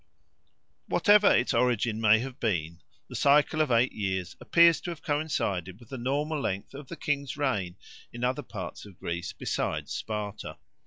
[0.87, 5.79] Whatever its origin may have been, the cycle of eight years appears to have coincided
[5.79, 7.75] with the normal length of the king's reign
[8.11, 10.57] in other parts of Greece besides Sparta.